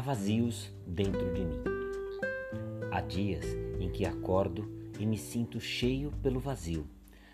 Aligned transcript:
vazios 0.00 0.72
dentro 0.86 1.32
de 1.32 1.44
mim. 1.44 1.62
Há 2.90 3.00
dias 3.00 3.44
em 3.80 3.90
que 3.90 4.04
acordo 4.04 4.68
e 4.98 5.06
me 5.06 5.18
sinto 5.18 5.60
cheio 5.60 6.10
pelo 6.22 6.38
vazio, 6.38 6.86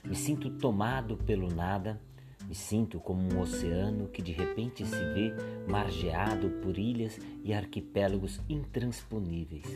me 0.04 0.14
sinto 0.14 0.50
tomado 0.50 1.16
pelo 1.16 1.52
nada, 1.52 2.00
me 2.48 2.54
sinto 2.54 2.98
como 2.98 3.22
um 3.22 3.40
oceano 3.40 4.08
que 4.08 4.22
de 4.22 4.32
repente 4.32 4.84
se 4.84 5.04
vê 5.12 5.34
margeado 5.68 6.48
por 6.62 6.78
ilhas 6.78 7.18
e 7.44 7.52
arquipélagos 7.52 8.40
intransponíveis. 8.48 9.66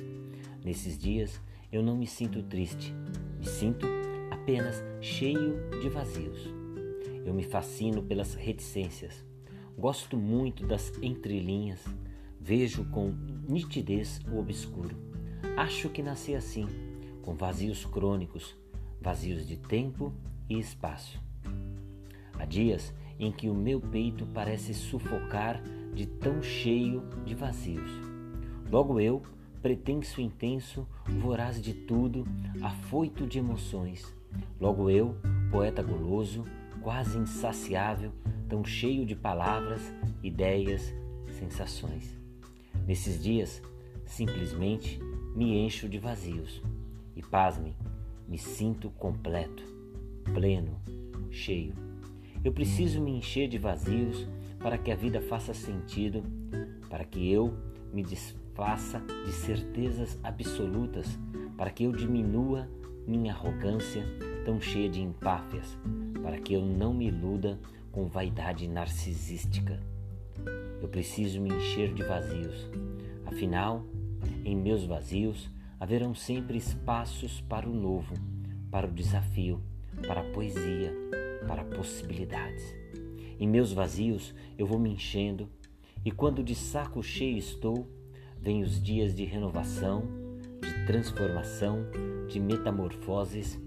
Nesses 0.65 0.99
dias 0.99 1.41
eu 1.71 1.83
não 1.83 1.97
me 1.97 2.07
sinto 2.07 2.43
triste, 2.43 2.95
me 3.39 3.47
sinto 3.47 3.87
apenas 4.31 4.83
cheio 5.01 5.59
de 5.81 5.89
vazios. 5.89 6.53
Eu 7.25 7.33
me 7.33 7.43
fascino 7.43 8.03
pelas 8.03 8.35
reticências. 8.35 9.25
Gosto 9.79 10.17
muito 10.17 10.67
das 10.67 10.93
entrelinhas. 11.03 11.81
Vejo 12.47 12.85
com 12.91 13.15
nitidez 13.49 14.21
o 14.31 14.39
obscuro. 14.39 14.95
Acho 15.57 15.89
que 15.89 16.03
nasci 16.03 16.35
assim, 16.35 16.67
com 17.23 17.33
vazios 17.33 17.87
crônicos, 17.87 18.55
vazios 19.01 19.49
de 19.49 19.57
tempo 19.57 20.13
e 20.47 20.59
espaço. 20.59 21.19
Há 22.39 22.45
dias 22.45 22.93
em 23.19 23.33
que 23.33 23.49
o 23.49 23.55
meu 23.55 23.81
peito 23.81 24.27
parece 24.27 24.75
sufocar 24.75 25.63
de 25.95 26.05
tão 26.05 26.43
cheio 26.43 27.09
de 27.25 27.35
vazios. 27.35 27.91
Logo 28.71 29.01
eu, 29.01 29.23
pretenso 29.63 30.21
intenso, 30.21 30.87
voraz 31.23 31.63
de 31.63 31.73
tudo, 31.73 32.27
afoito 32.61 33.27
de 33.27 33.39
emoções. 33.39 34.15
Logo 34.61 34.91
eu, 34.91 35.17
poeta 35.51 35.83
guloso, 35.83 36.45
quase 36.83 37.17
insaciável, 37.17 38.13
tão 38.51 38.63
cheio 38.63 39.07
de 39.07 39.17
palavras, 39.17 39.95
ideias, 40.23 40.95
sensações. 41.39 42.24
Nesses 42.87 43.23
dias, 43.23 43.63
simplesmente 44.05 45.01
me 45.35 45.57
encho 45.59 45.89
de 45.89 45.99
vazios 45.99 46.63
e, 47.17 47.23
pasmem, 47.23 47.75
me 48.29 48.39
sinto 48.39 48.91
completo, 48.91 49.63
pleno, 50.33 50.81
cheio. 51.31 51.75
Eu 52.45 52.53
preciso 52.53 53.01
me 53.01 53.11
encher 53.13 53.49
de 53.49 53.59
vazios 53.59 54.29
para 54.59 54.77
que 54.77 54.91
a 54.91 54.97
vida 54.97 55.21
faça 55.21 55.55
sentido, 55.55 56.23
para 56.91 57.05
que 57.05 57.31
eu 57.31 57.57
me 57.93 58.03
desfaça 58.03 59.01
de 59.25 59.33
certezas 59.33 60.19
absolutas, 60.23 61.19
para 61.57 61.71
que 61.71 61.85
eu 61.85 61.93
diminua 61.93 62.69
minha 63.07 63.33
arrogância 63.33 64.05
tão 64.45 64.61
cheia 64.61 64.89
de 64.89 65.01
empáfias, 65.01 65.79
para 66.23 66.39
que 66.39 66.53
eu 66.53 66.63
não 66.63 66.93
me 66.93 67.09
iluda 67.09 67.59
com 67.91 68.07
vaidade 68.09 68.69
narcisística. 68.69 69.81
Eu 70.85 70.89
preciso 70.91 71.41
me 71.41 71.49
encher 71.49 71.95
de 71.95 72.03
vazios. 72.03 72.69
Afinal, 73.25 73.87
em 74.45 74.55
meus 74.55 74.85
vazios 74.85 75.51
haverão 75.81 76.15
sempre 76.15 76.59
espaços 76.59 77.41
para 77.41 77.67
o 77.67 77.73
novo, 77.73 78.15
para 78.71 78.87
o 78.87 78.93
desafio, 78.93 79.63
para 80.07 80.21
a 80.21 80.25
poesia, 80.25 80.93
para 81.49 81.65
possibilidades. 81.65 82.63
Em 83.41 83.49
meus 83.49 83.73
vazios 83.73 84.35
eu 84.59 84.67
vou 84.67 84.79
me 84.79 84.91
enchendo, 84.91 85.49
e 86.05 86.11
quando 86.11 86.45
de 86.45 86.55
saco 86.55 87.03
cheio 87.03 87.39
estou, 87.39 87.89
vêm 88.39 88.63
os 88.63 88.79
dias 88.81 89.15
de 89.15 89.25
renovação, 89.25 90.03
de 90.61 90.87
transformação, 90.87 91.79
de 92.29 92.39
metamorfoses, 92.39 93.59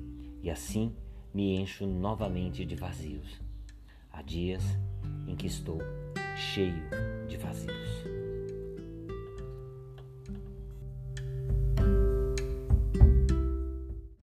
e 0.43 0.51
assim 0.51 0.93
me 1.33 1.55
encho 1.55 1.87
novamente 1.87 2.63
de 2.63 2.75
vazios. 2.75 3.41
Há 4.11 4.21
dias 4.21 4.63
em 5.27 5.35
que 5.35 5.47
estou 5.47 5.79
cheio 6.37 7.06